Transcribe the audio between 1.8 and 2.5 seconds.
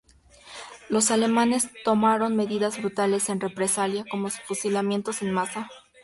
tomaron